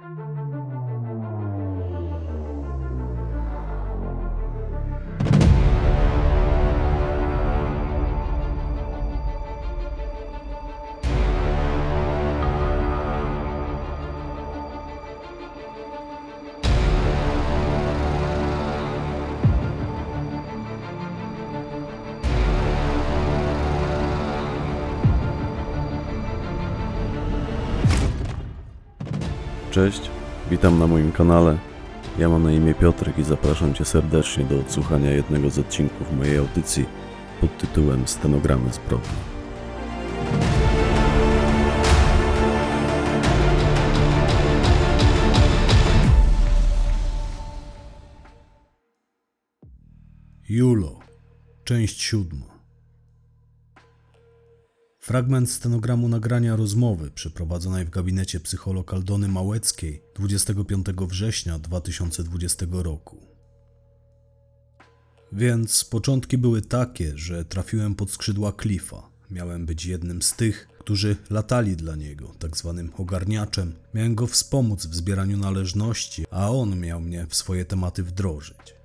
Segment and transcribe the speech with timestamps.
[0.00, 0.29] Bye.
[29.80, 30.10] Cześć,
[30.50, 31.58] witam na moim kanale.
[32.18, 36.38] Ja mam na imię Piotrek i zapraszam Cię serdecznie do odsłuchania jednego z odcinków mojej
[36.38, 36.86] audycji
[37.40, 39.08] pod tytułem Stenogramy zbrodni.
[50.48, 50.98] Julo,
[51.64, 52.49] część siódma.
[55.00, 63.16] Fragment stenogramu nagrania rozmowy przeprowadzonej w gabinecie psycholog Aldony Małeckiej 25 września 2020 roku.
[65.32, 69.10] Więc początki były takie, że trafiłem pod skrzydła Cliffa.
[69.30, 73.74] Miałem być jednym z tych, którzy latali dla niego, tak zwanym ogarniaczem.
[73.94, 78.79] Miałem go wspomóc w zbieraniu należności, a on miał mnie w swoje tematy wdrożyć.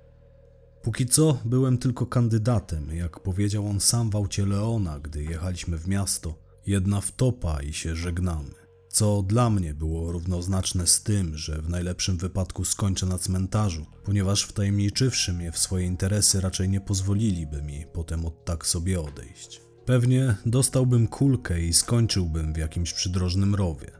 [0.86, 5.88] Póki co byłem tylko kandydatem, jak powiedział on sam w aucie Leona, gdy jechaliśmy w
[5.88, 6.34] miasto.
[6.66, 8.54] Jedna wtopa i się żegnamy.
[8.88, 14.42] Co dla mnie było równoznaczne z tym, że w najlepszym wypadku skończę na cmentarzu, ponieważ
[14.42, 19.60] wtajemniczywszy mnie w swoje interesy raczej nie pozwoliliby mi potem od tak sobie odejść.
[19.84, 23.90] Pewnie dostałbym kulkę i skończyłbym w jakimś przydrożnym rowie.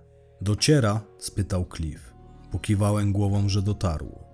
[0.41, 1.01] Dociera?
[1.19, 2.13] spytał Cliff.
[2.53, 4.26] Pokiwałem głową, że dotarło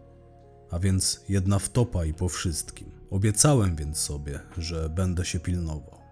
[0.73, 2.91] a więc jedna wtopa i po wszystkim.
[3.11, 6.03] Obiecałem więc sobie, że będę się pilnował.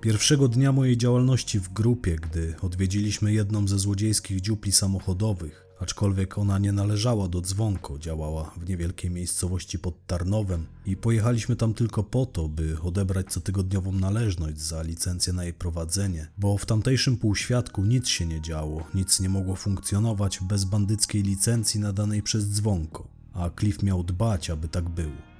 [0.00, 6.58] Pierwszego dnia mojej działalności w grupie, gdy odwiedziliśmy jedną ze złodziejskich dziupli samochodowych, aczkolwiek ona
[6.58, 12.26] nie należała do dzwonko, działała w niewielkiej miejscowości pod Tarnowem i pojechaliśmy tam tylko po
[12.26, 18.08] to, by odebrać cotygodniową należność za licencję na jej prowadzenie, bo w tamtejszym półświadku nic
[18.08, 23.82] się nie działo, nic nie mogło funkcjonować bez bandyckiej licencji nadanej przez dzwonko, a Cliff
[23.82, 25.32] miał dbać, aby tak było.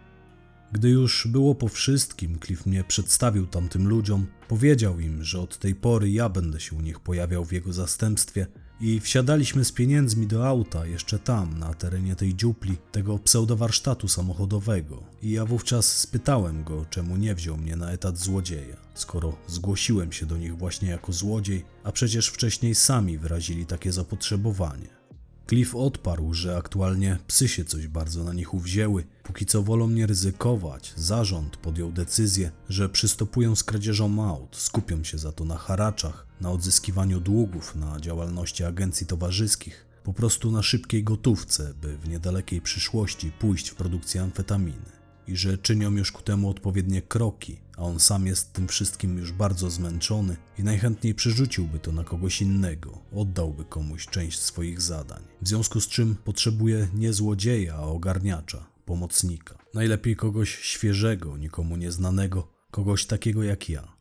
[0.72, 5.74] Gdy już było po wszystkim, Cliff mnie przedstawił tamtym ludziom, powiedział im, że od tej
[5.74, 8.46] pory ja będę się u nich pojawiał w jego zastępstwie
[8.82, 15.02] i wsiadaliśmy z pieniędzmi do auta jeszcze tam, na terenie tej dziupli, tego pseudowarsztatu samochodowego.
[15.22, 20.26] I ja wówczas spytałem go, czemu nie wziął mnie na etat złodzieja, skoro zgłosiłem się
[20.26, 25.01] do nich właśnie jako złodziej, a przecież wcześniej sami wyrazili takie zapotrzebowanie.
[25.52, 29.04] Cliff odparł, że aktualnie psy się coś bardzo na nich uwzięły.
[29.22, 30.92] Póki co wolą nie ryzykować.
[30.96, 36.50] Zarząd podjął decyzję, że przystopują z kradzieżą aut, skupią się za to na haraczach, na
[36.50, 43.32] odzyskiwaniu długów, na działalności agencji towarzyskich, po prostu na szybkiej gotówce, by w niedalekiej przyszłości
[43.38, 44.92] pójść w produkcję amfetaminy.
[45.28, 49.32] I że czynią już ku temu odpowiednie kroki, a on sam jest tym wszystkim już
[49.32, 55.22] bardzo zmęczony i najchętniej przerzuciłby to na kogoś innego, oddałby komuś część swoich zadań.
[55.42, 59.58] W związku z czym potrzebuje nie złodzieja, a ogarniacza, pomocnika.
[59.74, 63.91] Najlepiej kogoś świeżego, nikomu nieznanego, kogoś takiego jak ja.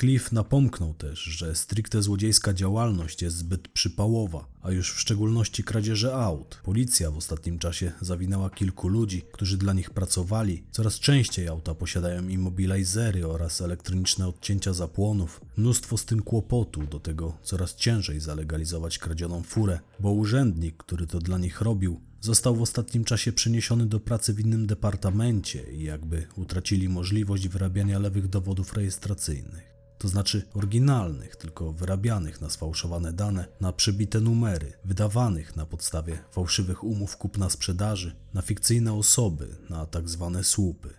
[0.00, 6.14] Cliff napomknął też, że stricte złodziejska działalność jest zbyt przypałowa, a już w szczególności kradzieże
[6.14, 6.60] aut.
[6.64, 10.62] Policja w ostatnim czasie zawinęła kilku ludzi, którzy dla nich pracowali.
[10.70, 15.40] Coraz częściej auta posiadają immobilizery oraz elektroniczne odcięcia zapłonów.
[15.56, 21.18] Mnóstwo z tym kłopotu, do tego coraz ciężej zalegalizować kradzioną furę, bo urzędnik, który to
[21.18, 26.26] dla nich robił, został w ostatnim czasie przeniesiony do pracy w innym departamencie i jakby
[26.36, 33.72] utracili możliwość wyrabiania lewych dowodów rejestracyjnych to znaczy oryginalnych, tylko wyrabianych na sfałszowane dane, na
[33.72, 40.94] przebite numery, wydawanych na podstawie fałszywych umów kupna-sprzedaży, na fikcyjne osoby, na tak zwane słupy.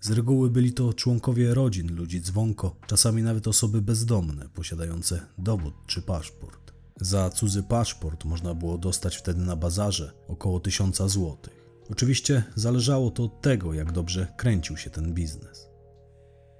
[0.00, 6.02] Z reguły byli to członkowie rodzin ludzi dzwonko, czasami nawet osoby bezdomne, posiadające dowód czy
[6.02, 6.72] paszport.
[7.00, 11.60] Za cudzy paszport można było dostać wtedy na bazarze około tysiąca złotych.
[11.90, 15.69] Oczywiście zależało to od tego, jak dobrze kręcił się ten biznes.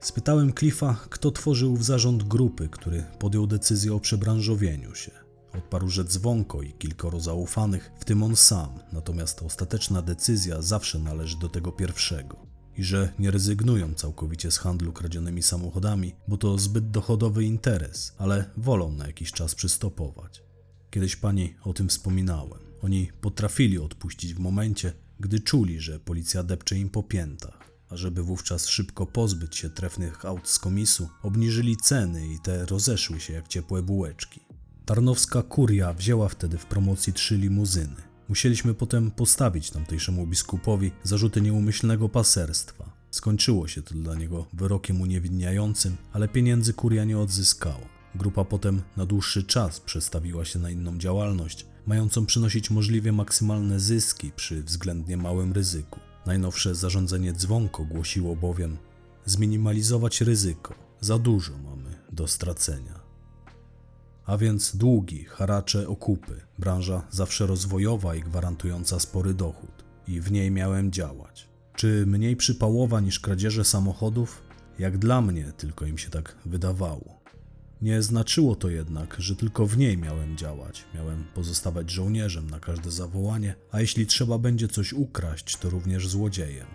[0.01, 5.11] Spytałem Cliffa, kto tworzył w zarząd grupy, który podjął decyzję o przebranżowieniu się.
[5.59, 11.39] Odparł, że dzwonko i kilkoro zaufanych, w tym on sam, natomiast ostateczna decyzja zawsze należy
[11.39, 12.37] do tego pierwszego.
[12.77, 18.45] I że nie rezygnują całkowicie z handlu kradzionymi samochodami, bo to zbyt dochodowy interes, ale
[18.57, 20.43] wolą na jakiś czas przystopować.
[20.91, 22.61] Kiedyś pani o tym wspominałem.
[22.83, 28.69] Oni potrafili odpuścić w momencie, gdy czuli, że policja depcze im po piętach żeby wówczas
[28.69, 33.83] szybko pozbyć się trefnych aut z komisu, obniżyli ceny i te rozeszły się jak ciepłe
[33.83, 34.41] bułeczki.
[34.87, 38.03] Tarnowska kuria wzięła wtedy w promocji trzy limuzyny.
[38.29, 42.93] Musieliśmy potem postawić tamtejszemu biskupowi zarzuty nieumyślnego paserstwa.
[43.11, 47.89] Skończyło się to dla niego wyrokiem uniewinniającym, ale pieniędzy kuria nie odzyskała.
[48.15, 54.33] Grupa potem na dłuższy czas przestawiła się na inną działalność, mającą przynosić możliwie maksymalne zyski
[54.37, 56.01] przy względnie małym ryzyku.
[56.31, 58.77] Najnowsze zarządzenie dzwonko głosiło bowiem
[59.25, 60.75] zminimalizować ryzyko.
[61.01, 63.01] Za dużo mamy do stracenia.
[64.27, 69.85] A więc długi, haracze, okupy, branża zawsze rozwojowa i gwarantująca spory dochód.
[70.09, 71.49] I w niej miałem działać.
[71.77, 74.43] Czy mniej przypałowa niż kradzieże samochodów?
[74.79, 77.20] Jak dla mnie tylko im się tak wydawało.
[77.83, 80.85] Nie znaczyło to jednak, że tylko w niej miałem działać.
[80.95, 86.67] Miałem pozostawać żołnierzem na każde zawołanie, a jeśli trzeba będzie coś ukraść, to również złodziejem.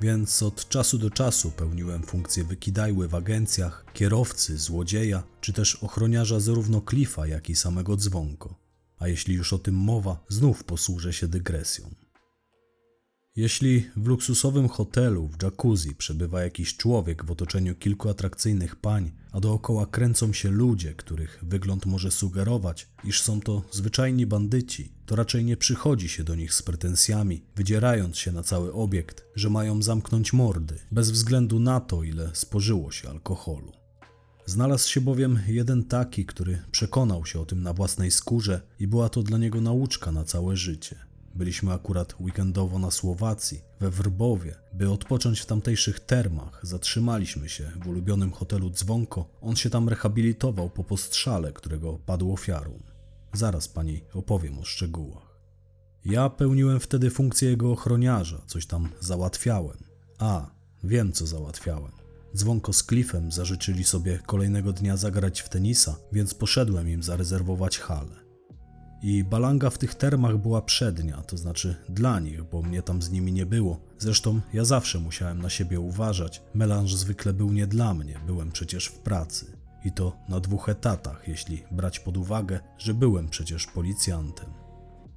[0.00, 6.40] Więc od czasu do czasu pełniłem funkcję wykidajły w agencjach, kierowcy, złodzieja, czy też ochroniarza
[6.40, 8.54] zarówno Cliffa, jak i samego dzwonko.
[8.98, 11.94] A jeśli już o tym mowa, znów posłużę się dygresją.
[13.36, 19.40] Jeśli w luksusowym hotelu w jacuzzi przebywa jakiś człowiek w otoczeniu kilku atrakcyjnych pań, a
[19.40, 25.44] dookoła kręcą się ludzie, których wygląd może sugerować, iż są to zwyczajni bandyci, to raczej
[25.44, 30.32] nie przychodzi się do nich z pretensjami, wydzierając się na cały obiekt, że mają zamknąć
[30.32, 33.72] mordy, bez względu na to, ile spożyło się alkoholu.
[34.46, 39.08] Znalazł się bowiem jeden taki, który przekonał się o tym na własnej skórze i była
[39.08, 41.11] to dla niego nauczka na całe życie.
[41.34, 46.60] Byliśmy akurat weekendowo na Słowacji, we Wrbowie, by odpocząć w tamtejszych termach.
[46.62, 49.28] Zatrzymaliśmy się w ulubionym hotelu Dzwonko.
[49.40, 52.82] On się tam rehabilitował po postrzale, którego padł ofiarą.
[53.32, 55.38] Zaraz pani opowiem o szczegółach.
[56.04, 59.78] Ja pełniłem wtedy funkcję jego ochroniarza, coś tam załatwiałem.
[60.18, 60.50] A,
[60.84, 61.92] wiem co załatwiałem.
[62.36, 68.21] Dzwonko z Cliffem zażyczyli sobie kolejnego dnia zagrać w tenisa, więc poszedłem im zarezerwować halę.
[69.02, 73.10] I balanga w tych termach była przednia, to znaczy dla nich, bo mnie tam z
[73.10, 73.80] nimi nie było.
[73.98, 76.42] Zresztą ja zawsze musiałem na siebie uważać.
[76.54, 79.46] Melanż zwykle był nie dla mnie, byłem przecież w pracy.
[79.84, 84.50] I to na dwóch etatach, jeśli brać pod uwagę, że byłem przecież policjantem.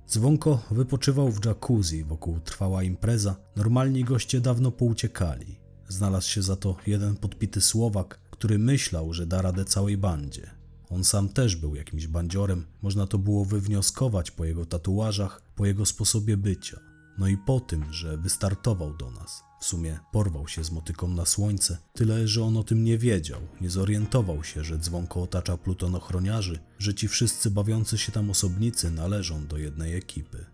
[0.10, 3.36] Dzwonko wypoczywał w jacuzzi, wokół trwała impreza.
[3.56, 5.60] Normalni goście dawno pouciekali.
[5.88, 10.55] Znalazł się za to jeden podpity Słowak, który myślał, że da radę całej bandzie.
[10.90, 15.86] On sam też był jakimś bandziorem, można to było wywnioskować po jego tatuażach, po jego
[15.86, 16.80] sposobie bycia.
[17.18, 19.44] No i po tym, że wystartował do nas.
[19.62, 23.42] W sumie porwał się z motyką na słońce, tyle że on o tym nie wiedział,
[23.62, 28.92] nie zorientował się, że dzwonko otacza pluton ochroniarzy, że ci wszyscy bawiący się tam osobnicy
[28.92, 30.46] należą do jednej ekipy.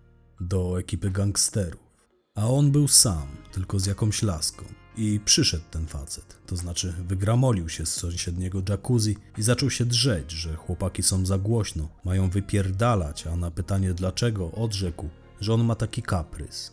[0.42, 1.92] Do ekipy gangsterów.
[2.36, 4.81] A on był sam, tylko z jakąś laską.
[4.98, 10.32] I przyszedł ten facet, to znaczy wygramolił się z sąsiedniego jacuzzi i zaczął się drzeć,
[10.32, 15.10] że chłopaki są za głośno, mają wypierdalać, a na pytanie dlaczego odrzekł,
[15.42, 16.72] że on ma taki kaprys.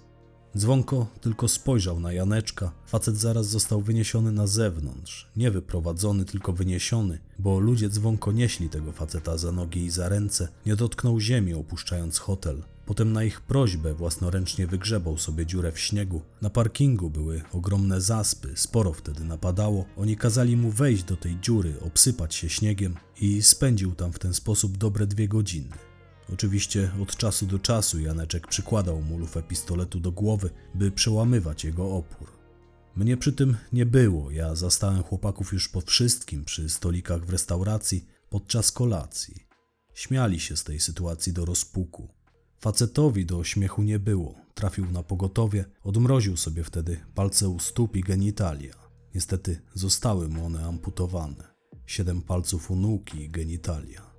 [0.56, 7.18] Dzwonko tylko spojrzał na Janeczka, facet zaraz został wyniesiony na zewnątrz, nie wyprowadzony, tylko wyniesiony,
[7.38, 12.18] bo ludzie dzwonko nieśli tego faceta za nogi i za ręce, nie dotknął ziemi opuszczając
[12.18, 12.62] hotel.
[12.88, 16.22] Potem na ich prośbę własnoręcznie wygrzebał sobie dziurę w śniegu.
[16.42, 19.84] Na parkingu były ogromne zaspy, sporo wtedy napadało.
[19.96, 24.34] Oni kazali mu wejść do tej dziury, obsypać się śniegiem i spędził tam w ten
[24.34, 25.76] sposób dobre dwie godziny.
[26.32, 31.90] Oczywiście od czasu do czasu Janeczek przykładał mu lufę pistoletu do głowy, by przełamywać jego
[31.90, 32.28] opór.
[32.96, 38.06] Mnie przy tym nie było, ja zastałem chłopaków już po wszystkim przy stolikach w restauracji
[38.30, 39.46] podczas kolacji.
[39.94, 42.17] Śmiali się z tej sytuacji do rozpuku.
[42.60, 44.34] Facetowi do śmiechu nie było.
[44.54, 48.74] Trafił na pogotowie, odmroził sobie wtedy palce u stóp i genitalia.
[49.14, 51.44] Niestety zostały mu one amputowane.
[51.86, 54.10] Siedem palców u nóg i genitalia.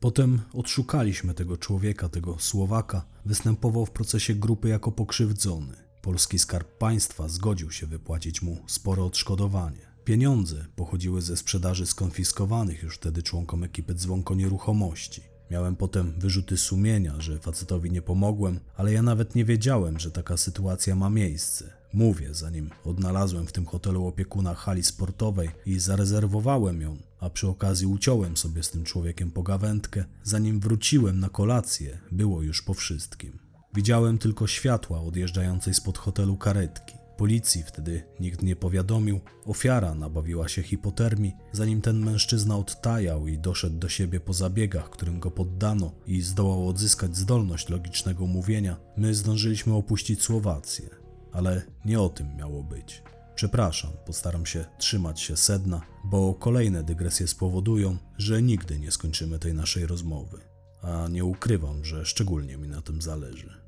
[0.00, 3.06] Potem odszukaliśmy tego człowieka, tego Słowaka.
[3.24, 5.76] Występował w procesie grupy jako pokrzywdzony.
[6.02, 9.86] Polski Skarb Państwa zgodził się wypłacić mu spore odszkodowanie.
[10.04, 15.35] Pieniądze pochodziły ze sprzedaży skonfiskowanych już wtedy członkom ekipy dzwonko nieruchomości.
[15.50, 20.36] Miałem potem wyrzuty sumienia, że facetowi nie pomogłem, ale ja nawet nie wiedziałem, że taka
[20.36, 21.72] sytuacja ma miejsce.
[21.92, 27.86] Mówię, zanim odnalazłem w tym hotelu opiekuna hali sportowej i zarezerwowałem ją, a przy okazji
[27.86, 33.38] uciąłem sobie z tym człowiekiem pogawędkę, zanim wróciłem na kolację, było już po wszystkim.
[33.74, 37.05] Widziałem tylko światła odjeżdżającej spod hotelu karetki.
[37.16, 39.20] Policji wtedy nikt nie powiadomił.
[39.44, 45.20] Ofiara nabawiła się hipotermii, zanim ten mężczyzna odtajał i doszedł do siebie po zabiegach, którym
[45.20, 48.76] go poddano i zdołał odzyskać zdolność logicznego mówienia.
[48.96, 50.90] My zdążyliśmy opuścić Słowację,
[51.32, 53.02] ale nie o tym miało być.
[53.34, 59.54] Przepraszam, postaram się trzymać się sedna, bo kolejne dygresje spowodują, że nigdy nie skończymy tej
[59.54, 60.38] naszej rozmowy.
[60.82, 63.65] A nie ukrywam, że szczególnie mi na tym zależy.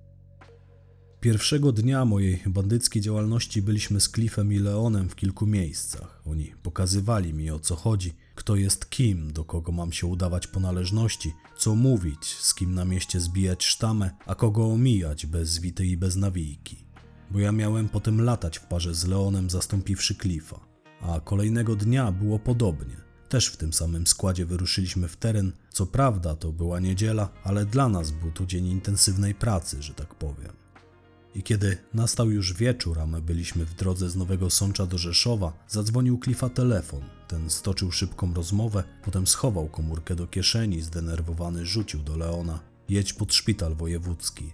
[1.21, 6.23] Pierwszego dnia mojej bandyckiej działalności byliśmy z Cliffem i Leonem w kilku miejscach.
[6.27, 10.61] Oni pokazywali mi o co chodzi, kto jest kim, do kogo mam się udawać po
[10.61, 15.97] należności, co mówić, z kim na mieście zbijać sztamę, a kogo omijać bez zwity i
[15.97, 16.85] bez nawijki.
[17.31, 20.61] Bo ja miałem potem latać w parze z Leonem zastąpiwszy Cliffa.
[21.01, 22.97] A kolejnego dnia było podobnie.
[23.29, 25.53] Też w tym samym składzie wyruszyliśmy w teren.
[25.71, 30.15] Co prawda to była niedziela, ale dla nas był to dzień intensywnej pracy, że tak
[30.15, 30.58] powiem.
[31.39, 35.53] I kiedy nastał już wieczór, a my byliśmy w drodze z Nowego Sącza do Rzeszowa,
[35.69, 37.01] zadzwonił Klifa telefon.
[37.29, 43.35] Ten stoczył szybką rozmowę, potem schował komórkę do kieszeni, zdenerwowany rzucił do Leona: Jedź pod
[43.35, 44.53] szpital wojewódzki.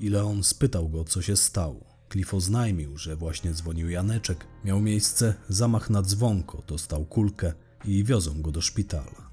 [0.00, 1.84] I Leon spytał go, co się stało.
[2.08, 7.52] Klif oznajmił, że właśnie dzwonił Janeczek, miał miejsce zamach na dzwonko, dostał kulkę
[7.84, 9.25] i wiozą go do szpitala.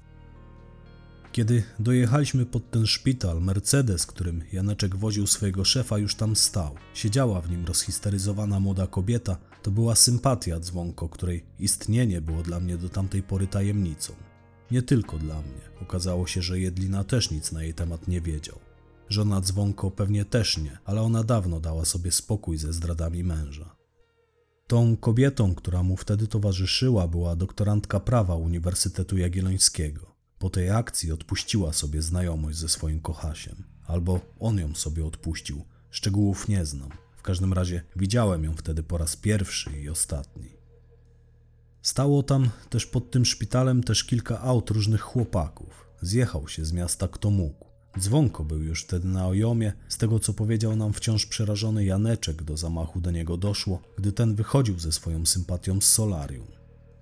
[1.34, 6.74] Kiedy dojechaliśmy pod ten szpital, Mercedes, którym Janeczek woził swojego szefa, już tam stał.
[6.94, 9.36] Siedziała w nim rozhisteryzowana młoda kobieta.
[9.62, 14.12] To była sympatia dzwonko, której istnienie było dla mnie do tamtej pory tajemnicą.
[14.70, 15.60] Nie tylko dla mnie.
[15.82, 18.58] Okazało się, że Jedlina też nic na jej temat nie wiedział.
[19.08, 23.76] Żona dzwonko pewnie też nie, ale ona dawno dała sobie spokój ze zdradami męża.
[24.66, 30.13] Tą kobietą, która mu wtedy towarzyszyła, była doktorantka prawa Uniwersytetu Jagiellońskiego.
[30.44, 33.64] Po tej akcji odpuściła sobie znajomość ze swoim kochasiem.
[33.86, 35.64] Albo on ją sobie odpuścił.
[35.90, 36.88] Szczegółów nie znam.
[37.16, 40.48] W każdym razie widziałem ją wtedy po raz pierwszy i ostatni.
[41.82, 45.86] Stało tam też pod tym szpitalem też kilka aut różnych chłopaków.
[46.02, 47.66] Zjechał się z miasta kto mógł.
[47.98, 49.72] Dzwonko był już wtedy na ojomie.
[49.88, 54.34] Z tego co powiedział nam wciąż przerażony Janeczek, do zamachu do niego doszło, gdy ten
[54.34, 56.46] wychodził ze swoją sympatią z solarium.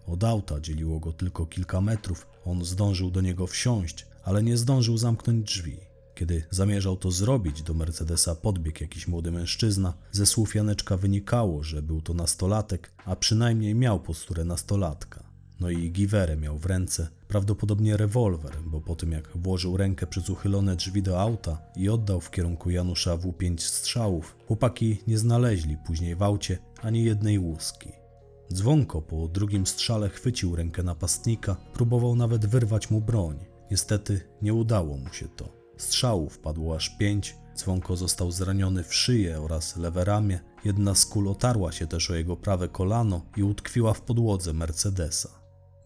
[0.06, 2.31] Od auta dzieliło go tylko kilka metrów.
[2.44, 5.76] On zdążył do niego wsiąść, ale nie zdążył zamknąć drzwi.
[6.14, 9.94] Kiedy zamierzał to zrobić, do Mercedesa podbiegł jakiś młody mężczyzna.
[10.12, 15.32] Ze słów Janeczka wynikało, że był to nastolatek, a przynajmniej miał posturę nastolatka.
[15.61, 20.30] No i giwerę miał w ręce, prawdopodobnie rewolwer, bo po tym jak włożył rękę przez
[20.30, 25.76] uchylone drzwi do auta i oddał w kierunku Janusza w pięć strzałów, chłopaki nie znaleźli
[25.87, 28.01] później w aucie ani jednej łuski.
[28.52, 33.38] Dzwonko po drugim strzale chwycił rękę napastnika, próbował nawet wyrwać mu broń.
[33.71, 35.52] Niestety nie udało mu się to.
[35.76, 40.40] Strzałów padło aż pięć, dzwonko został zraniony w szyję oraz lewe ramię.
[40.64, 45.28] Jedna z kul otarła się też o jego prawe kolano i utkwiła w podłodze Mercedesa.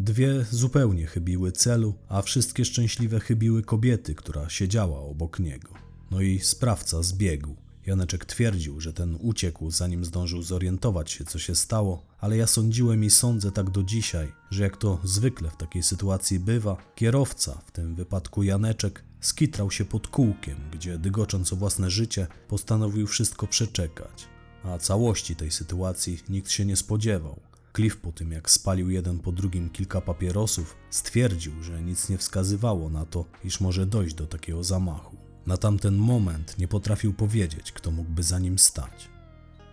[0.00, 5.68] Dwie zupełnie chybiły celu, a wszystkie szczęśliwe chybiły kobiety, która siedziała obok niego.
[6.11, 7.56] No i sprawca zbiegł.
[7.87, 13.05] Janeczek twierdził, że ten uciekł, zanim zdążył zorientować się, co się stało, ale ja sądziłem
[13.05, 17.71] i sądzę tak do dzisiaj, że jak to zwykle w takiej sytuacji bywa, kierowca, w
[17.71, 24.28] tym wypadku Janeczek, skitrał się pod kółkiem, gdzie dygocząc o własne życie, postanowił wszystko przeczekać.
[24.64, 27.40] A całości tej sytuacji nikt się nie spodziewał.
[27.76, 32.90] Cliff po tym, jak spalił jeden po drugim kilka papierosów, stwierdził, że nic nie wskazywało
[32.90, 35.15] na to, iż może dojść do takiego zamachu.
[35.46, 39.08] Na tamten moment nie potrafił powiedzieć, kto mógłby za nim stać.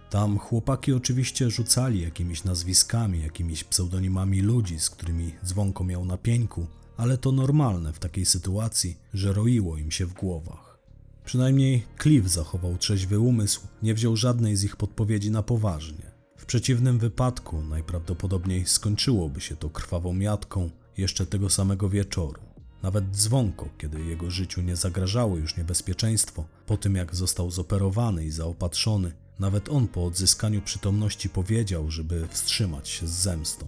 [0.09, 6.67] Tam chłopaki oczywiście rzucali jakimiś nazwiskami, jakimiś pseudonimami ludzi, z którymi dzwonko miał na pieńku,
[6.97, 10.77] ale to normalne w takiej sytuacji, że roiło im się w głowach.
[11.25, 16.11] Przynajmniej Cliff zachował trzeźwy umysł, nie wziął żadnej z ich podpowiedzi na poważnie.
[16.37, 22.52] W przeciwnym wypadku najprawdopodobniej skończyłoby się to krwawą jatką jeszcze tego samego wieczoru.
[22.83, 28.31] Nawet dzwonko, kiedy jego życiu nie zagrażało już niebezpieczeństwo, po tym jak został zoperowany i
[28.31, 33.67] zaopatrzony, nawet on po odzyskaniu przytomności powiedział, żeby wstrzymać się z zemstą.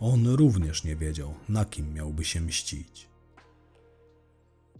[0.00, 3.08] On również nie wiedział, na kim miałby się mścić.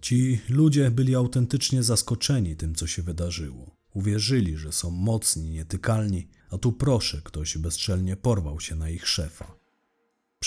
[0.01, 3.71] Ci ludzie byli autentycznie zaskoczeni tym, co się wydarzyło.
[3.95, 9.66] Uwierzyli, że są mocni, nietykalni, a tu proszę, ktoś bezczelnie porwał się na ich szefa.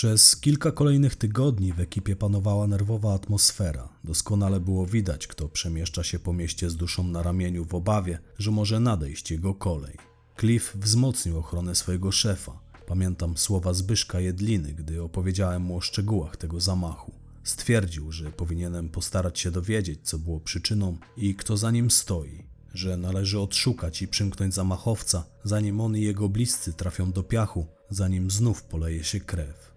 [0.00, 3.88] Przez kilka kolejnych tygodni w ekipie panowała nerwowa atmosfera.
[4.04, 8.50] Doskonale było widać, kto przemieszcza się po mieście z duszą na ramieniu w obawie, że
[8.50, 9.96] może nadejść jego kolej.
[10.38, 12.60] Cliff wzmocnił ochronę swojego szefa.
[12.86, 17.12] Pamiętam słowa Zbyszka Jedliny, gdy opowiedziałem mu o szczegółach tego zamachu.
[17.44, 22.96] Stwierdził, że powinienem postarać się dowiedzieć, co było przyczyną i kto za nim stoi, że
[22.96, 28.62] należy odszukać i przymknąć zamachowca, zanim on i jego bliscy trafią do piachu, zanim znów
[28.62, 29.69] poleje się krew.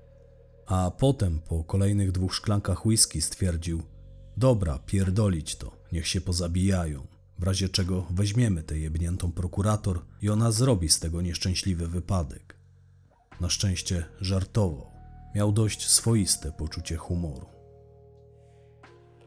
[0.67, 3.83] A potem, po kolejnych dwóch szklankach whisky, stwierdził:
[4.37, 7.07] Dobra, pierdolić to, niech się pozabijają.
[7.39, 12.55] W razie czego weźmiemy tę jebniętą prokurator i ona zrobi z tego nieszczęśliwy wypadek.
[13.41, 14.91] Na szczęście żartował.
[15.35, 17.45] Miał dość swoiste poczucie humoru.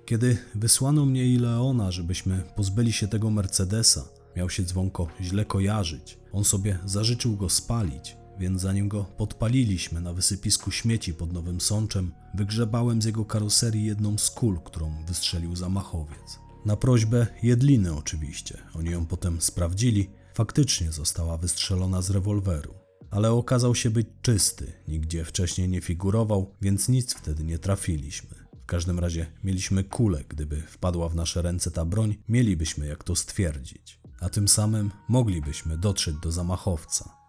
[0.05, 6.19] Kiedy wysłano mnie i Leona, żebyśmy pozbyli się tego Mercedesa, miał się dzwonko źle kojarzyć.
[6.33, 12.13] On sobie zażyczył go spalić, więc zanim go podpaliliśmy na wysypisku śmieci pod Nowym Sączem,
[12.35, 16.39] wygrzebałem z jego karoserii jedną z kul, którą wystrzelił zamachowiec.
[16.65, 18.59] Na prośbę Jedliny oczywiście.
[18.75, 20.11] Oni ją potem sprawdzili.
[20.35, 22.75] Faktycznie została wystrzelona z rewolweru.
[23.11, 28.47] Ale okazał się być czysty, nigdzie wcześniej nie figurował, więc nic wtedy nie trafiliśmy.
[28.63, 33.17] W każdym razie mieliśmy kulę, gdyby wpadła w nasze ręce ta broń, mielibyśmy jak to
[33.17, 37.26] stwierdzić, a tym samym moglibyśmy dotrzeć do zamachowca.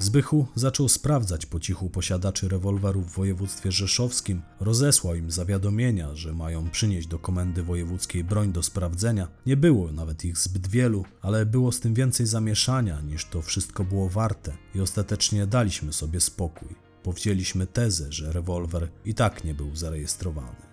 [0.00, 6.70] Zbychu zaczął sprawdzać po cichu posiadaczy rewolwerów w województwie rzeszowskim, rozesłał im zawiadomienia, że mają
[6.70, 9.28] przynieść do komendy wojewódzkiej broń do sprawdzenia.
[9.46, 13.84] Nie było nawet ich zbyt wielu, ale było z tym więcej zamieszania niż to wszystko
[13.84, 16.68] było warte i ostatecznie daliśmy sobie spokój.
[17.02, 20.67] Powzięliśmy tezę, że rewolwer i tak nie był zarejestrowany.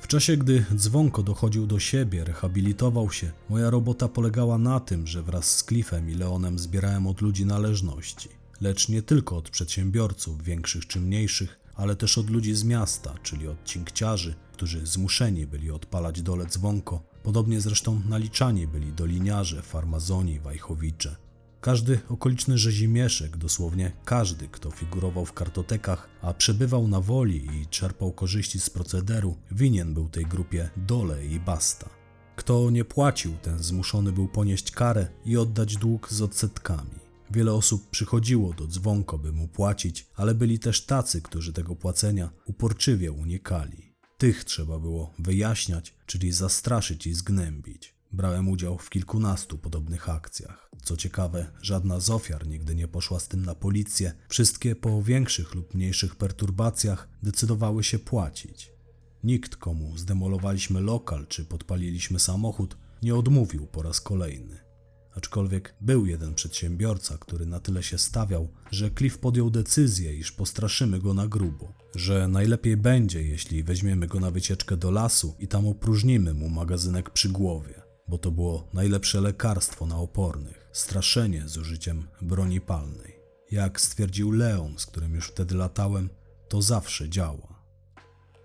[0.00, 5.22] W czasie, gdy dzwonko dochodził do siebie, rehabilitował się, moja robota polegała na tym, że
[5.22, 8.28] wraz z Cliffem i Leonem zbierałem od ludzi należności.
[8.60, 13.48] Lecz nie tylko od przedsiębiorców, większych czy mniejszych, ale też od ludzi z miasta, czyli
[13.48, 17.02] od cinkciarzy, którzy zmuszeni byli odpalać dole dzwonko.
[17.22, 21.16] Podobnie zresztą naliczani byli doliniarze, farmazoni, wajchowicze.
[21.60, 28.12] Każdy okoliczny rzezimieszek, dosłownie każdy, kto figurował w kartotekach, a przebywał na woli i czerpał
[28.12, 31.88] korzyści z procederu, winien był tej grupie dole i basta.
[32.36, 37.00] Kto nie płacił, ten zmuszony był ponieść karę i oddać dług z odsetkami.
[37.30, 42.30] Wiele osób przychodziło do dzwonko, by mu płacić, ale byli też tacy, którzy tego płacenia
[42.44, 43.94] uporczywie unikali.
[44.18, 47.99] Tych trzeba było wyjaśniać, czyli zastraszyć i zgnębić.
[48.12, 50.70] Brałem udział w kilkunastu podobnych akcjach.
[50.82, 54.12] Co ciekawe, żadna z ofiar nigdy nie poszła z tym na policję.
[54.28, 58.72] Wszystkie po większych lub mniejszych perturbacjach decydowały się płacić.
[59.24, 64.58] Nikt, komu zdemolowaliśmy lokal czy podpaliliśmy samochód, nie odmówił po raz kolejny.
[65.14, 70.98] Aczkolwiek był jeden przedsiębiorca, który na tyle się stawiał, że Cliff podjął decyzję, iż postraszymy
[70.98, 75.66] go na grubo, że najlepiej będzie, jeśli weźmiemy go na wycieczkę do lasu i tam
[75.66, 77.79] opróżnimy mu magazynek przy głowie,
[78.10, 83.16] bo to było najlepsze lekarstwo na opornych straszenie z użyciem broni palnej.
[83.50, 86.08] Jak stwierdził Leon, z którym już wtedy latałem,
[86.48, 87.60] to zawsze działa.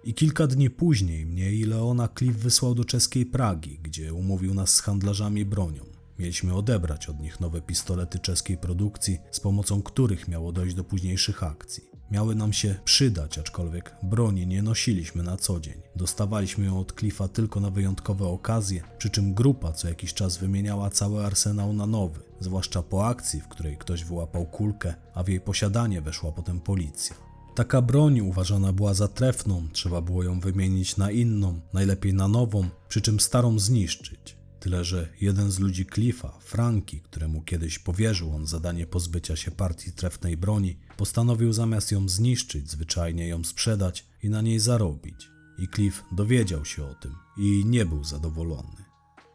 [0.03, 4.73] I kilka dni później mnie i Leona Cliff wysłał do czeskiej Pragi, gdzie umówił nas
[4.73, 5.85] z handlarzami bronią.
[6.19, 11.43] Mieliśmy odebrać od nich nowe pistolety czeskiej produkcji, z pomocą których miało dojść do późniejszych
[11.43, 11.94] akcji.
[12.11, 15.81] Miały nam się przydać, aczkolwiek broni nie nosiliśmy na co dzień.
[15.95, 20.89] Dostawaliśmy ją od Cliffa tylko na wyjątkowe okazje, przy czym grupa co jakiś czas wymieniała
[20.89, 25.41] cały arsenał na nowy, zwłaszcza po akcji, w której ktoś wyłapał kulkę, a w jej
[25.41, 27.15] posiadanie weszła potem policja.
[27.55, 32.69] Taka broń uważana była za trefną, trzeba było ją wymienić na inną, najlepiej na nową,
[32.89, 34.37] przy czym starą zniszczyć.
[34.65, 39.91] Tyle, że jeden z ludzi Cliffa, Franki, któremu kiedyś powierzył on zadanie pozbycia się partii
[39.91, 45.29] trefnej broni, postanowił zamiast ją zniszczyć, zwyczajnie ją sprzedać i na niej zarobić.
[45.59, 48.83] I Cliff dowiedział się o tym i nie był zadowolony.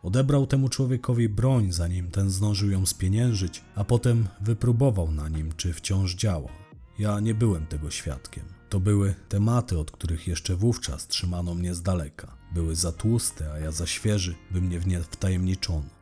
[0.02, 5.72] Odebrał temu człowiekowi broń, zanim ten zdążył ją spieniężyć, a potem wypróbował na nim, czy
[5.72, 6.52] wciąż działa.
[6.98, 8.44] Ja nie byłem tego świadkiem.
[8.68, 12.39] To były tematy, od których jeszcze wówczas trzymano mnie z daleka.
[12.54, 16.00] Były za tłuste, a ja za świeży, by mnie w nie wtajemniczono.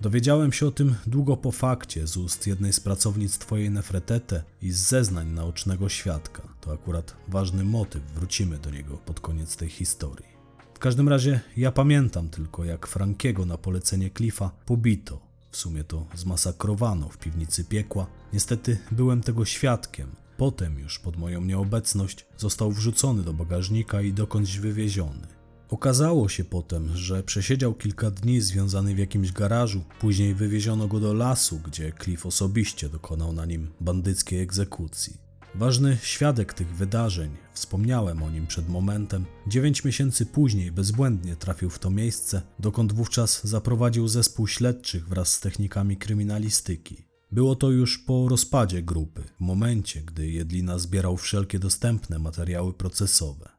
[0.00, 4.72] Dowiedziałem się o tym długo po fakcie z ust jednej z pracownic Twojej Nefretete i
[4.72, 6.42] z zeznań naocznego świadka.
[6.60, 10.26] To akurat ważny motyw, wrócimy do niego pod koniec tej historii.
[10.74, 15.20] W każdym razie ja pamiętam tylko, jak Frankiego na polecenie Cliffa pobito.
[15.50, 18.06] W sumie to zmasakrowano w piwnicy piekła.
[18.32, 20.08] Niestety byłem tego świadkiem.
[20.36, 25.37] Potem już pod moją nieobecność został wrzucony do bagażnika i dokądś wywieziony.
[25.68, 31.14] Okazało się potem, że przesiedział kilka dni związany w jakimś garażu, później wywieziono go do
[31.14, 35.16] lasu, gdzie Cliff osobiście dokonał na nim bandyckiej egzekucji.
[35.54, 41.78] Ważny świadek tych wydarzeń, wspomniałem o nim przed momentem, dziewięć miesięcy później bezbłędnie trafił w
[41.78, 47.08] to miejsce, dokąd wówczas zaprowadził zespół śledczych wraz z technikami kryminalistyki.
[47.32, 53.57] Było to już po rozpadzie grupy, w momencie, gdy Jedlina zbierał wszelkie dostępne materiały procesowe.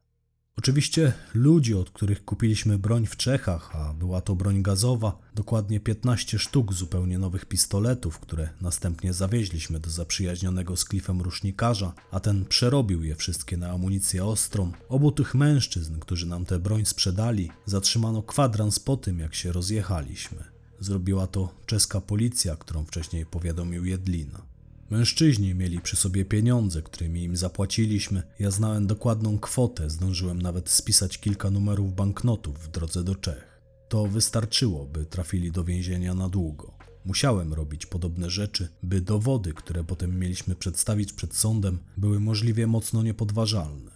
[0.60, 6.39] Oczywiście ludzi, od których kupiliśmy broń w Czechach, a była to broń gazowa, dokładnie 15
[6.39, 13.04] sztuk zupełnie nowych pistoletów, które następnie zawieźliśmy do zaprzyjaźnionego z Cliffem rusznikarza, a ten przerobił
[13.04, 14.72] je wszystkie na amunicję ostrą.
[14.89, 20.43] Obu tych mężczyzn, którzy nam tę broń sprzedali, zatrzymano kwadrans po tym, jak się rozjechaliśmy.
[20.80, 24.41] Zrobiła to czeska policja, którą wcześniej powiadomił Jedlina.
[24.89, 28.23] Mężczyźni mieli przy sobie pieniądze, którymi im zapłaciliśmy.
[28.39, 33.62] Ja znałem dokładną kwotę, zdążyłem nawet spisać kilka numerów banknotów w drodze do Czech.
[33.89, 36.73] To wystarczyło, by trafili do więzienia na długo.
[37.06, 43.04] Musiałem robić podobne rzeczy, by dowody, które potem mieliśmy przedstawić przed sądem, były możliwie mocno
[43.04, 43.91] niepodważalne.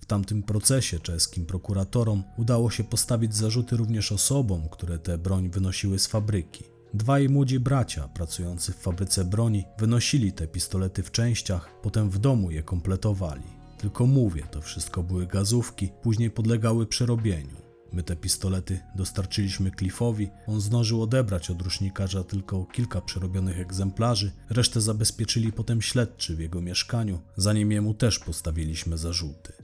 [0.00, 5.98] W tamtym procesie czeskim prokuratorom udało się postawić zarzuty również osobom, które tę broń wynosiły
[5.98, 6.73] z fabryki.
[6.94, 12.50] Dwaj młodzi bracia pracujący w fabryce broni wynosili te pistolety w częściach, potem w domu
[12.50, 13.42] je kompletowali.
[13.78, 17.56] Tylko mówię, to wszystko były gazówki, później podlegały przerobieniu.
[17.92, 24.80] My te pistolety dostarczyliśmy Cliffowi, on zdążył odebrać od rusznikarza tylko kilka przerobionych egzemplarzy, resztę
[24.80, 29.63] zabezpieczyli potem śledczy w jego mieszkaniu, zanim jemu też postawiliśmy zarzuty.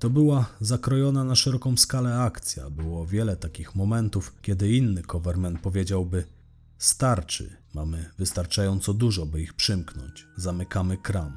[0.00, 2.70] To była zakrojona na szeroką skalę akcja.
[2.70, 6.24] Było wiele takich momentów, kiedy inny coverman powiedziałby:
[6.78, 11.36] Starczy, mamy wystarczająco dużo, by ich przymknąć, zamykamy kram.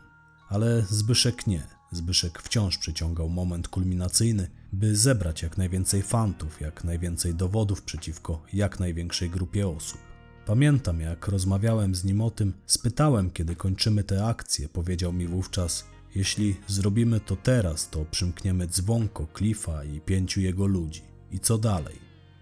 [0.50, 1.68] Ale Zbyszek nie.
[1.92, 8.80] Zbyszek wciąż przyciągał moment kulminacyjny, by zebrać jak najwięcej fantów, jak najwięcej dowodów przeciwko jak
[8.80, 10.00] największej grupie osób.
[10.46, 14.70] Pamiętam, jak rozmawiałem z nim o tym, spytałem, kiedy kończymy tę akcję.
[14.70, 21.02] Powiedział mi wówczas: jeśli zrobimy to teraz, to przymkniemy dzwonko, Cliffa i pięciu jego ludzi.
[21.32, 21.96] I co dalej?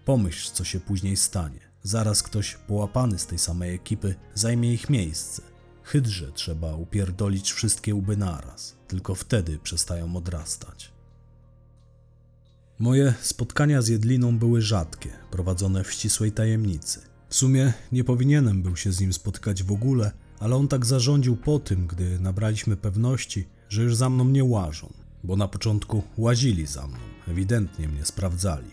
[0.04, 1.60] Pomyśl, co się później stanie.
[1.82, 5.42] Zaraz ktoś połapany z tej samej ekipy zajmie ich miejsce.
[5.82, 8.76] Hydrze trzeba upierdolić wszystkie łby naraz.
[8.88, 10.92] Tylko wtedy przestają odrastać.
[12.78, 17.00] Moje spotkania z Jedliną były rzadkie, prowadzone w ścisłej tajemnicy.
[17.28, 21.36] W sumie nie powinienem był się z nim spotkać w ogóle, ale on tak zarządził
[21.36, 24.92] po tym, gdy nabraliśmy pewności, że już za mną nie łażą,
[25.24, 28.70] bo na początku łazili za mną, ewidentnie mnie sprawdzali.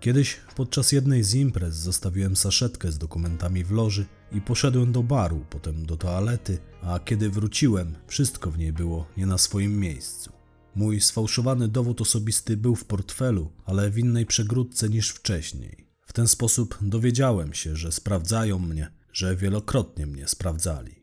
[0.00, 5.44] Kiedyś podczas jednej z imprez zostawiłem saszetkę z dokumentami w loży i poszedłem do baru,
[5.50, 10.32] potem do toalety, a kiedy wróciłem, wszystko w niej było nie na swoim miejscu.
[10.74, 15.86] Mój sfałszowany dowód osobisty był w portfelu, ale w innej przegródce niż wcześniej.
[16.06, 20.99] W ten sposób dowiedziałem się, że sprawdzają mnie, że wielokrotnie mnie sprawdzali.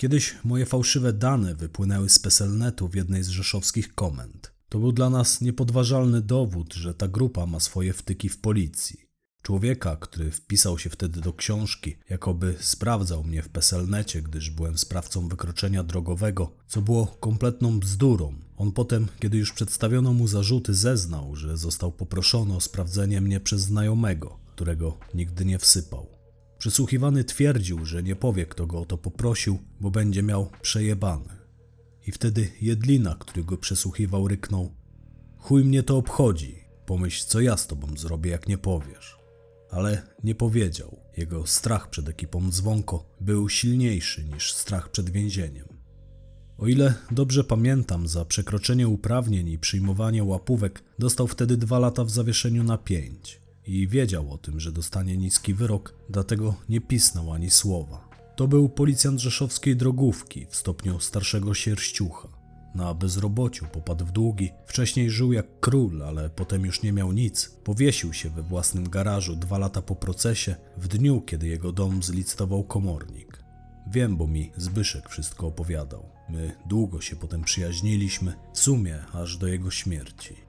[0.00, 4.52] Kiedyś moje fałszywe dane wypłynęły z Peselnetu w jednej z rzeszowskich komend.
[4.68, 9.00] To był dla nas niepodważalny dowód, że ta grupa ma swoje wtyki w policji.
[9.42, 15.28] Człowieka, który wpisał się wtedy do książki, jakoby sprawdzał mnie w Peselnecie, gdyż byłem sprawcą
[15.28, 18.34] wykroczenia drogowego, co było kompletną bzdurą.
[18.56, 23.60] On potem, kiedy już przedstawiono mu zarzuty, zeznał, że został poproszony o sprawdzenie mnie przez
[23.60, 26.17] znajomego, którego nigdy nie wsypał.
[26.58, 31.38] Przysłuchiwany twierdził, że nie powie, kto go o to poprosił, bo będzie miał przejebane.
[32.06, 34.74] I wtedy Jedlina, który go przesłuchiwał, ryknął:
[35.36, 39.18] Chuj mnie to obchodzi, pomyśl, co ja z tobą zrobię, jak nie powiesz.
[39.70, 41.00] Ale nie powiedział.
[41.16, 45.68] Jego strach przed ekipą dzwonko był silniejszy niż strach przed więzieniem.
[46.58, 52.10] O ile dobrze pamiętam, za przekroczenie uprawnień i przyjmowanie łapówek dostał wtedy dwa lata w
[52.10, 57.50] zawieszeniu na pięć i wiedział o tym, że dostanie niski wyrok, dlatego nie pisnął ani
[57.50, 58.08] słowa.
[58.36, 62.28] To był policjant rzeszowskiej drogówki w stopniu starszego sierściucha.
[62.74, 67.50] Na bezrobociu popadł w długi, wcześniej żył jak król, ale potem już nie miał nic.
[67.64, 72.64] Powiesił się we własnym garażu dwa lata po procesie, w dniu, kiedy jego dom zlicytował
[72.64, 73.44] komornik.
[73.90, 76.08] Wiem, bo mi Zbyszek wszystko opowiadał.
[76.28, 80.47] My długo się potem przyjaźniliśmy, w sumie aż do jego śmierci.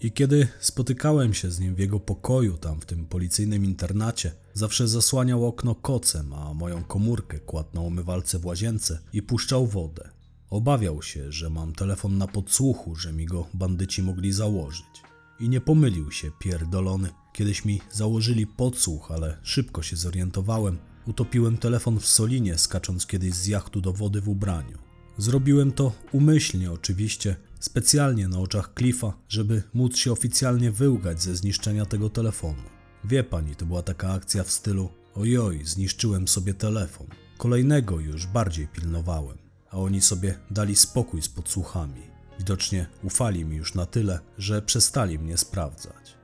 [0.00, 4.88] I kiedy spotykałem się z nim w jego pokoju, tam w tym policyjnym internacie, zawsze
[4.88, 10.08] zasłaniał okno kocem, a moją komórkę kładł na umywalce w łazience i puszczał wodę.
[10.50, 15.02] Obawiał się, że mam telefon na podsłuchu, że mi go bandyci mogli założyć.
[15.40, 17.08] I nie pomylił się, pierdolony.
[17.32, 20.78] Kiedyś mi założyli podsłuch, ale szybko się zorientowałem.
[21.06, 24.78] Utopiłem telefon w solinie, skacząc kiedyś z jachtu do wody w ubraniu.
[25.18, 31.86] Zrobiłem to umyślnie, oczywiście, specjalnie na oczach Cliffa, żeby móc się oficjalnie wyłgać ze zniszczenia
[31.86, 32.62] tego telefonu.
[33.04, 37.06] Wie pani, to była taka akcja w stylu: Ojoj, zniszczyłem sobie telefon.
[37.38, 39.38] Kolejnego już bardziej pilnowałem,
[39.70, 42.02] a oni sobie dali spokój z podsłuchami.
[42.38, 46.17] Widocznie ufali mi już na tyle, że przestali mnie sprawdzać.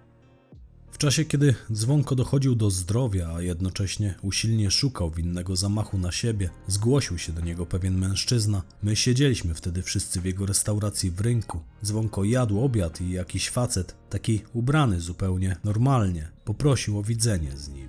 [0.94, 6.50] W czasie, kiedy dzwonko dochodził do zdrowia, a jednocześnie usilnie szukał winnego zamachu na siebie,
[6.66, 8.62] zgłosił się do niego pewien mężczyzna.
[8.82, 11.60] My siedzieliśmy wtedy wszyscy w jego restauracji w rynku.
[11.84, 17.88] Dzwonko jadł obiad i jakiś facet, taki ubrany zupełnie normalnie, poprosił o widzenie z nim.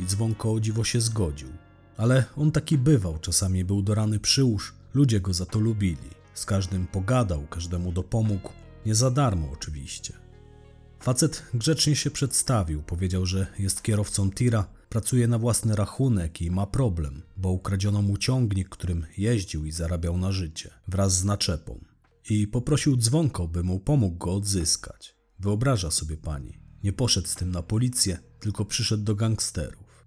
[0.00, 1.48] I dzwonko o dziwo się zgodził.
[1.96, 6.10] Ale on taki bywał, czasami był do rany przyłóż, ludzie go za to lubili.
[6.34, 8.50] Z każdym pogadał, każdemu dopomógł,
[8.86, 10.25] nie za darmo oczywiście.
[11.06, 16.66] Facet grzecznie się przedstawił, powiedział, że jest kierowcą tira, pracuje na własny rachunek i ma
[16.66, 21.84] problem, bo ukradziono mu ciągnik, którym jeździł i zarabiał na życie, wraz z naczepą.
[22.30, 25.16] I poprosił dzwonko, by mu pomógł go odzyskać.
[25.38, 30.06] Wyobraża sobie pani, nie poszedł z tym na policję, tylko przyszedł do gangsterów.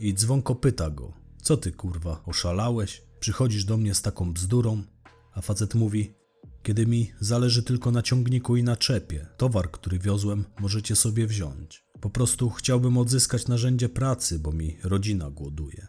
[0.00, 3.02] I dzwonko pyta go: Co ty kurwa, oszalałeś?
[3.20, 4.82] Przychodzisz do mnie z taką bzdurą?
[5.32, 6.17] A facet mówi:
[6.68, 11.84] Kiedy mi zależy tylko na ciągniku i na czepie, towar, który wiozłem, możecie sobie wziąć.
[12.00, 15.86] Po prostu chciałbym odzyskać narzędzie pracy, bo mi rodzina głoduje.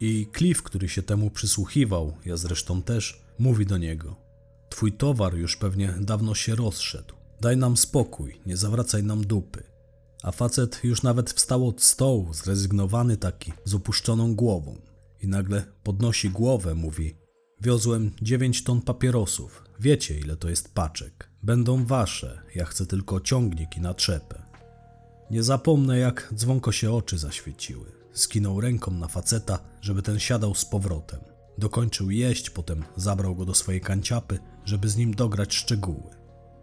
[0.00, 4.16] I Cliff, który się temu przysłuchiwał, ja zresztą też, mówi do niego:
[4.68, 7.14] Twój towar już pewnie dawno się rozszedł.
[7.40, 9.62] Daj nam spokój, nie zawracaj nam dupy.
[10.22, 14.80] A facet już nawet wstał od stołu, zrezygnowany taki, z opuszczoną głową.
[15.22, 17.19] I nagle podnosi głowę, mówi:
[17.62, 19.64] Wiozłem 9 ton papierosów.
[19.80, 21.30] Wiecie, ile to jest paczek.
[21.42, 24.42] Będą wasze, ja chcę tylko ciągnik i natrzepę.
[25.30, 27.92] Nie zapomnę, jak dzwonko się oczy zaświeciły.
[28.12, 31.20] Skinął ręką na faceta, żeby ten siadał z powrotem.
[31.58, 36.10] Dokończył jeść, potem zabrał go do swojej kanciapy, żeby z nim dograć szczegóły.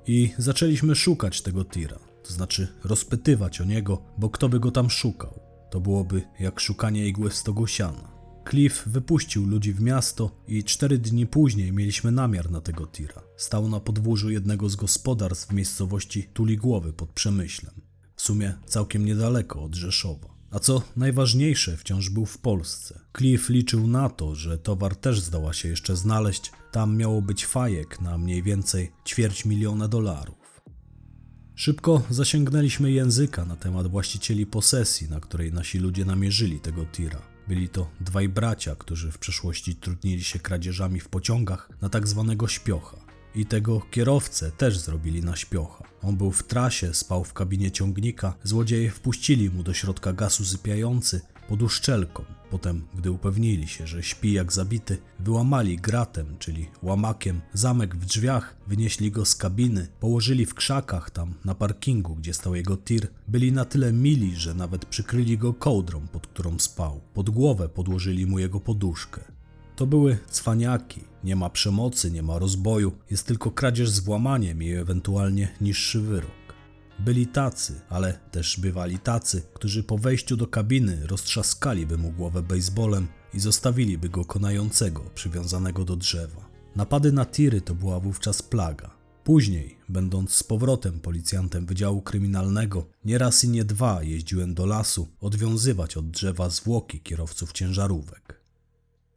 [0.08, 4.90] I zaczęliśmy szukać tego tira, to znaczy rozpytywać o niego, bo kto by go tam
[4.90, 5.40] szukał?
[5.70, 8.17] To byłoby jak szukanie igły w stogu siana.
[8.50, 13.22] Cliff wypuścił ludzi w miasto i cztery dni później mieliśmy namiar na tego tira.
[13.38, 17.74] Stał na podwórzu jednego z gospodarstw w miejscowości Tuligłowy pod Przemyślem.
[18.16, 20.28] W sumie całkiem niedaleko od Rzeszowa.
[20.52, 23.00] A co najważniejsze, wciąż był w Polsce.
[23.18, 26.52] Cliff liczył na to, że towar też zdoła się jeszcze znaleźć.
[26.72, 30.62] Tam miało być fajek na mniej więcej ćwierć miliona dolarów.
[31.56, 37.37] Szybko zasięgnęliśmy języka na temat właścicieli posesji, na której nasi ludzie namierzyli tego tira.
[37.48, 42.48] Byli to dwaj bracia, którzy w przeszłości trudnili się kradzieżami w pociągach na tak zwanego
[42.48, 42.98] śpiocha.
[43.36, 45.84] I tego kierowcę też zrobili na śpiocha.
[46.02, 51.22] On był w trasie, spał w kabinie ciągnika, złodzieje wpuścili mu do środka gaz usypiający
[51.48, 52.24] pod uszczelką.
[52.52, 58.56] Potem, gdy upewnili się, że śpi jak zabity, wyłamali gratem, czyli łamakiem, zamek w drzwiach,
[58.68, 63.08] wynieśli go z kabiny, położyli w krzakach tam na parkingu, gdzie stał jego tir.
[63.28, 67.02] Byli na tyle mili, że nawet przykryli go kołdrą, pod którą spał.
[67.14, 69.22] Pod głowę podłożyli mu jego poduszkę.
[69.76, 71.02] To były cwaniaki.
[71.24, 76.37] Nie ma przemocy, nie ma rozboju, jest tylko kradzież z włamaniem i ewentualnie niższy wyrok.
[77.00, 83.08] Byli tacy, ale też bywali tacy, którzy po wejściu do kabiny roztrzaskaliby mu głowę baseballem
[83.34, 86.50] i zostawiliby go konającego, przywiązanego do drzewa.
[86.76, 88.98] Napady na tiry to była wówczas plaga.
[89.24, 95.08] Później, będąc z powrotem policjantem Wydziału Kryminalnego, nie raz i nie dwa jeździłem do lasu
[95.22, 98.47] odwiązywać od drzewa zwłoki kierowców ciężarówek.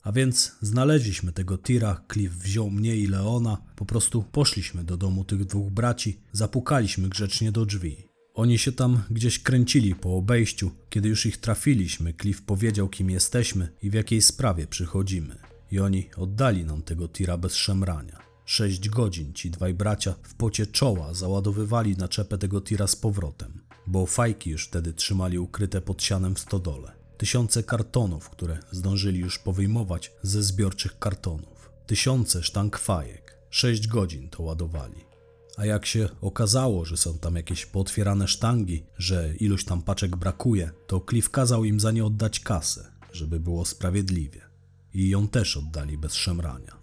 [0.03, 5.25] A więc znaleźliśmy tego tira, Cliff wziął mnie i Leona, po prostu poszliśmy do domu
[5.25, 8.11] tych dwóch braci, zapukaliśmy grzecznie do drzwi.
[8.35, 10.71] Oni się tam gdzieś kręcili po obejściu.
[10.91, 15.37] Kiedy już ich trafiliśmy, Cliff powiedział, kim jesteśmy i w jakiej sprawie przychodzimy.
[15.71, 18.19] I oni oddali nam tego tira bez szemrania.
[18.45, 23.61] Sześć godzin ci dwaj bracia w pocie czoła załadowywali na czepę tego tira z powrotem,
[23.87, 27.00] bo fajki już wtedy trzymali ukryte pod sianem w stodole.
[27.21, 31.71] Tysiące kartonów, które zdążyli już powyjmować ze zbiorczych kartonów.
[31.87, 33.39] Tysiące sztank fajek.
[33.51, 35.05] Sześć godzin to ładowali.
[35.57, 40.71] A jak się okazało, że są tam jakieś pootwierane sztangi, że iluś tam paczek brakuje,
[40.87, 44.41] to Cliff kazał im za nie oddać kasę, żeby było sprawiedliwie.
[44.95, 46.77] I ją też oddali bez szemrania.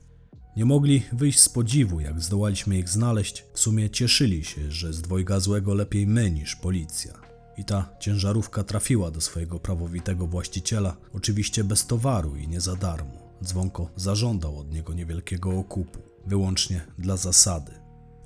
[0.58, 3.44] Nie mogli wyjść z podziwu, jak zdołaliśmy ich znaleźć.
[3.54, 7.27] W sumie cieszyli się, że z dwojga złego lepiej my niż policja
[7.58, 13.28] i ta ciężarówka trafiła do swojego prawowitego właściciela, oczywiście bez towaru i nie za darmo.
[13.44, 17.72] Dzwonko zażądał od niego niewielkiego okupu, wyłącznie dla zasady.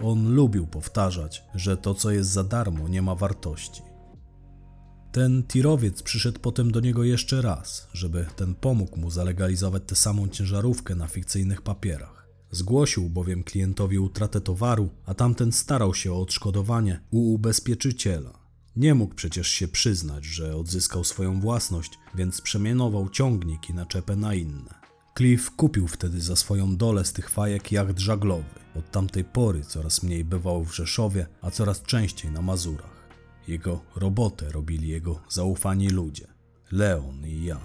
[0.04, 3.82] On lubił powtarzać, że to, co jest za darmo, nie ma wartości.
[5.12, 10.28] Ten tirowiec przyszedł potem do niego jeszcze raz, żeby ten pomógł mu zalegalizować tę samą
[10.28, 12.28] ciężarówkę na fikcyjnych papierach.
[12.52, 18.41] Zgłosił bowiem klientowi utratę towaru, a tamten starał się o odszkodowanie u ubezpieczyciela.
[18.76, 24.34] Nie mógł przecież się przyznać, że odzyskał swoją własność, więc przemianował ciągnik i naczepę na
[24.34, 24.82] inne.
[25.18, 28.60] Cliff kupił wtedy za swoją dolę z tych fajek jacht żaglowy.
[28.76, 33.08] Od tamtej pory coraz mniej bywał w Rzeszowie, a coraz częściej na Mazurach.
[33.48, 36.28] Jego robotę robili jego zaufani ludzie.
[36.72, 37.60] Leon i ja.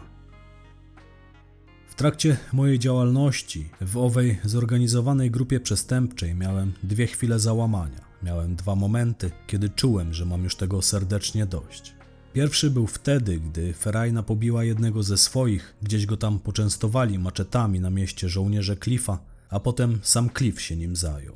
[1.88, 8.05] W trakcie mojej działalności w owej zorganizowanej grupie przestępczej miałem dwie chwile załamania.
[8.22, 11.94] Miałem dwa momenty, kiedy czułem, że mam już tego serdecznie dość.
[12.32, 17.90] Pierwszy był wtedy, gdy Ferajna pobiła jednego ze swoich, gdzieś go tam poczęstowali maczetami na
[17.90, 19.18] mieście żołnierze Cliffa,
[19.50, 21.34] a potem sam Cliff się nim zajął.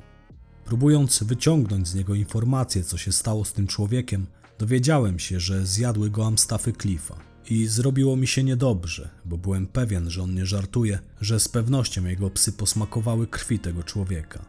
[0.64, 4.26] Próbując wyciągnąć z niego informacje, co się stało z tym człowiekiem,
[4.58, 7.16] dowiedziałem się, że zjadły go amstafy Cliffa
[7.50, 12.04] I zrobiło mi się niedobrze, bo byłem pewien, że on nie żartuje, że z pewnością
[12.04, 14.44] jego psy posmakowały krwi tego człowieka.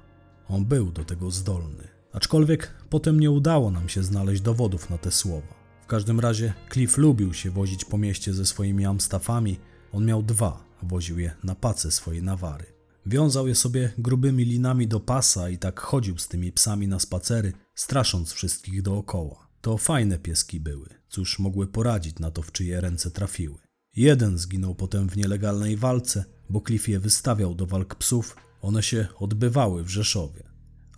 [0.48, 1.91] On był do tego zdolny.
[2.14, 5.54] Aczkolwiek potem nie udało nam się znaleźć dowodów na te słowa.
[5.82, 9.60] W każdym razie Cliff lubił się wozić po mieście ze swoimi amstafami.
[9.92, 12.66] On miał dwa, woził je na pace swojej nawary.
[13.06, 17.54] Wiązał je sobie grubymi linami do pasa i tak chodził z tymi psami na spacery,
[17.76, 19.48] strasząc wszystkich dookoła.
[19.62, 23.58] To fajne pieski były, cóż mogły poradzić na to, w czyje ręce trafiły.
[23.96, 29.08] Jeden zginął potem w nielegalnej walce, bo Cliff je wystawiał do walk psów, one się
[29.20, 30.51] odbywały w Rzeszowie.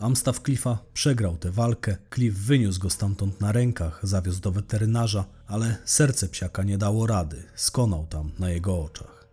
[0.04, 5.78] Amstaff Cliffa przegrał tę walkę, Cliff wyniósł go stamtąd na rękach, zawiózł do weterynarza, ale
[5.86, 9.28] serce psiaka nie dało rady, skonał tam na jego oczach.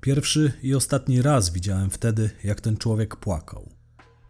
[0.00, 3.68] Pierwszy i ostatni raz widziałem wtedy, jak ten człowiek płakał.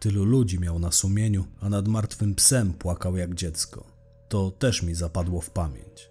[0.00, 3.86] Tylu ludzi miał na sumieniu, a nad martwym psem płakał jak dziecko.
[4.28, 6.10] To też mi zapadło w pamięć.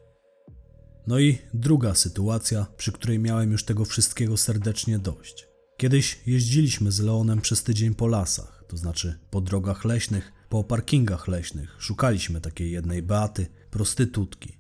[1.08, 5.48] No i druga sytuacja, przy której miałem już tego wszystkiego serdecznie dość.
[5.78, 11.28] Kiedyś jeździliśmy z Leonem przez tydzień po lasach, to znaczy po drogach leśnych, po parkingach
[11.28, 14.58] leśnych, szukaliśmy takiej jednej Beaty, prostytutki.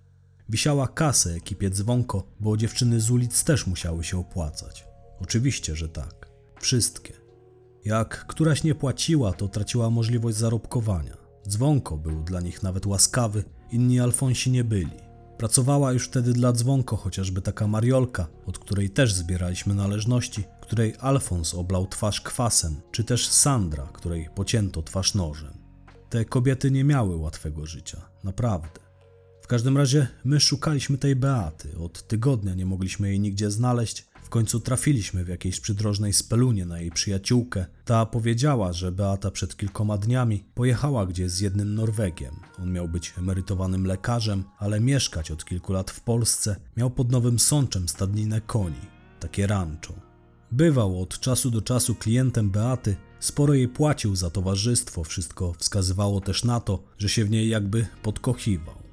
[0.49, 4.85] Wisiała kasę ekipie dzwonko, bo dziewczyny z ulic też musiały się opłacać.
[5.19, 6.29] Oczywiście, że tak.
[6.59, 7.13] Wszystkie.
[7.85, 11.17] Jak któraś nie płaciła, to traciła możliwość zarobkowania.
[11.47, 15.06] Dzwonko był dla nich nawet łaskawy, inni Alfonsi nie byli.
[15.37, 21.53] Pracowała już wtedy dla dzwonko chociażby taka Mariolka, od której też zbieraliśmy należności, której Alfons
[21.53, 25.53] oblał twarz kwasem, czy też Sandra, której pocięto twarz nożem.
[26.09, 28.79] Te kobiety nie miały łatwego życia, naprawdę.
[29.41, 31.77] W każdym razie my szukaliśmy tej Beaty.
[31.77, 34.07] Od tygodnia nie mogliśmy jej nigdzie znaleźć.
[34.27, 37.65] W końcu trafiliśmy w jakiejś przydrożnej spelunie na jej przyjaciółkę.
[37.85, 42.35] Ta powiedziała, że Beata przed kilkoma dniami pojechała gdzieś z jednym Norwegiem.
[42.61, 46.55] On miał być emerytowanym lekarzem, ale mieszkać od kilku lat w Polsce.
[46.77, 48.81] Miał pod Nowym Sączem stadninę koni,
[49.19, 49.93] takie rancho.
[50.51, 56.43] Bywał od czasu do czasu klientem Beaty, sporo jej płacił za towarzystwo, wszystko wskazywało też
[56.43, 58.87] na to, że się w niej jakby podkochiwał.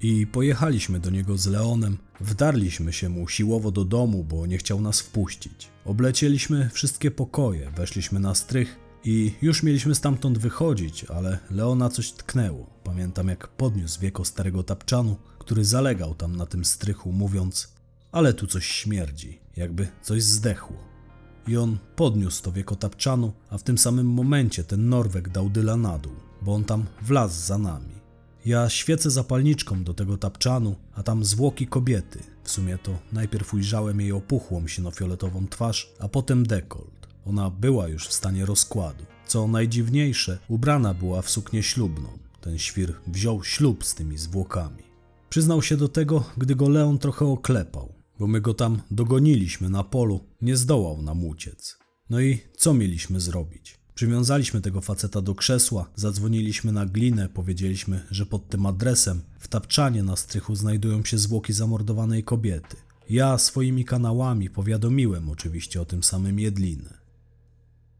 [0.00, 4.80] I pojechaliśmy do niego z Leonem, wdarliśmy się mu siłowo do domu, bo nie chciał
[4.80, 5.68] nas wpuścić.
[5.84, 12.66] Oblecieliśmy wszystkie pokoje, weszliśmy na strych i już mieliśmy stamtąd wychodzić, ale Leona coś tknęło.
[12.84, 17.72] Pamiętam jak podniósł wieko starego tapczanu, który zalegał tam na tym strychu, mówiąc:
[18.12, 20.76] Ale tu coś śmierdzi, jakby coś zdechło.
[21.46, 25.76] I on podniósł to wieko tapczanu, a w tym samym momencie ten Norweg dał dyla
[25.76, 27.97] na dół, bo on tam wlazł za nami.
[28.46, 32.18] Ja świecę zapalniczką do tego tapczanu, a tam zwłoki kobiety.
[32.44, 37.08] W sumie to najpierw ujrzałem jej opuchłą sinofioletową twarz, a potem dekolt.
[37.26, 39.04] Ona była już w stanie rozkładu.
[39.26, 42.08] Co najdziwniejsze, ubrana była w suknię ślubną.
[42.40, 44.82] Ten świr wziął ślub z tymi zwłokami.
[45.30, 49.84] Przyznał się do tego, gdy go Leon trochę oklepał, bo my go tam dogoniliśmy na
[49.84, 51.78] polu, nie zdołał nam uciec.
[52.10, 53.77] No i co mieliśmy zrobić?
[53.98, 60.02] Przywiązaliśmy tego faceta do krzesła, zadzwoniliśmy na glinę, powiedzieliśmy, że pod tym adresem w tapczanie
[60.02, 62.76] na strychu znajdują się zwłoki zamordowanej kobiety.
[63.10, 66.98] Ja swoimi kanałami powiadomiłem oczywiście o tym samym Jedlinę.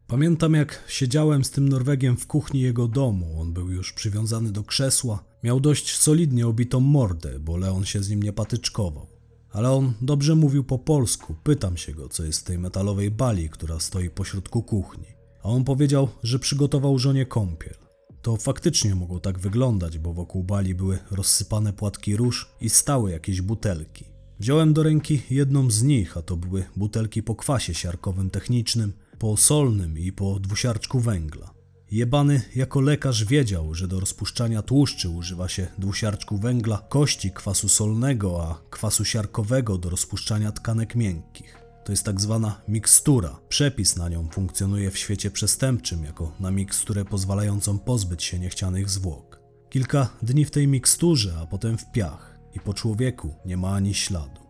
[0.07, 4.63] Pamiętam jak siedziałem z tym Norwegiem w kuchni jego domu, on był już przywiązany do
[4.63, 9.07] krzesła, miał dość solidnie obitą mordę, bo Leon się z nim nie patyczkował.
[9.51, 13.49] Ale on dobrze mówił po polsku, pytam się go, co jest w tej metalowej bali,
[13.49, 15.18] która stoi pośrodku kuchni.
[15.49, 17.73] On powiedział, że przygotował żonie kąpiel.
[18.21, 23.41] To faktycznie mogło tak wyglądać, bo wokół bali były rozsypane płatki róż i stały jakieś
[23.41, 24.05] butelki.
[24.39, 29.37] Wziąłem do ręki jedną z nich, a to były butelki po kwasie siarkowym technicznym, po
[29.37, 31.53] solnym i po dwusiarczku węgla.
[31.91, 38.43] Jebany jako lekarz wiedział, że do rozpuszczania tłuszczy używa się dwusiarczku węgla, kości kwasu solnego,
[38.43, 41.68] a kwasu siarkowego do rozpuszczania tkanek miękkich.
[41.85, 43.39] To jest tak zwana mikstura.
[43.49, 49.39] Przepis na nią funkcjonuje w świecie przestępczym jako na miksturę pozwalającą pozbyć się niechcianych zwłok.
[49.69, 53.93] Kilka dni w tej miksturze, a potem w piach i po człowieku nie ma ani
[53.93, 54.41] śladu.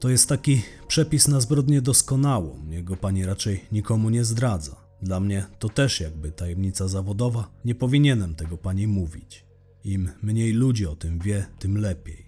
[0.00, 4.76] To jest taki przepis na zbrodnię doskonałą, jego pani raczej nikomu nie zdradza.
[5.02, 9.44] Dla mnie to też jakby tajemnica zawodowa, nie powinienem tego pani mówić.
[9.84, 12.26] Im mniej ludzi o tym wie, tym lepiej.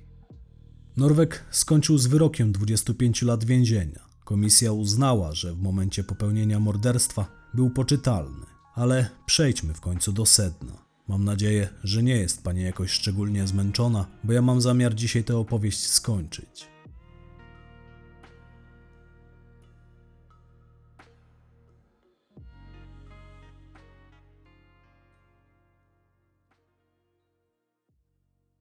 [0.97, 4.03] Norweg skończył z wyrokiem 25 lat więzienia.
[4.25, 10.85] Komisja uznała, że w momencie popełnienia morderstwa był poczytalny, ale przejdźmy w końcu do sedna.
[11.09, 15.37] Mam nadzieję, że nie jest pani jakoś szczególnie zmęczona, bo ja mam zamiar dzisiaj tę
[15.37, 16.74] opowieść skończyć.